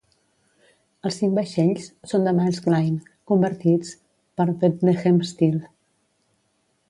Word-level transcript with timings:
Els 1.09 1.17
cinc 1.23 1.35
vaixells 1.39 1.85
són 2.13 2.25
de 2.29 2.33
Maersk 2.39 2.69
Line 2.73 3.13
convertits 3.33 3.93
per 4.41 4.47
Bethlehem 4.63 5.19
Steel. 5.33 5.61